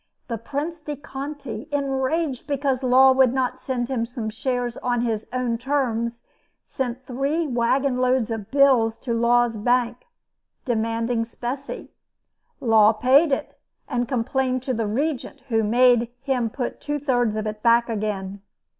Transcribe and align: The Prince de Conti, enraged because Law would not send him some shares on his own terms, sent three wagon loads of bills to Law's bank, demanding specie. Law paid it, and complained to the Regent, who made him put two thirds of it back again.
The 0.29 0.39
Prince 0.39 0.81
de 0.81 0.95
Conti, 0.95 1.67
enraged 1.71 2.47
because 2.47 2.81
Law 2.81 3.11
would 3.11 3.31
not 3.31 3.59
send 3.59 3.87
him 3.87 4.07
some 4.07 4.31
shares 4.31 4.75
on 4.77 5.01
his 5.01 5.27
own 5.31 5.59
terms, 5.59 6.23
sent 6.63 7.05
three 7.05 7.45
wagon 7.45 7.99
loads 7.99 8.31
of 8.31 8.49
bills 8.49 8.97
to 8.97 9.13
Law's 9.13 9.57
bank, 9.57 10.07
demanding 10.65 11.23
specie. 11.23 11.91
Law 12.59 12.93
paid 12.93 13.31
it, 13.31 13.59
and 13.87 14.07
complained 14.07 14.63
to 14.63 14.73
the 14.73 14.87
Regent, 14.87 15.41
who 15.49 15.61
made 15.63 16.09
him 16.21 16.49
put 16.49 16.81
two 16.81 16.97
thirds 16.97 17.35
of 17.35 17.45
it 17.45 17.61
back 17.61 17.87
again. 17.87 18.41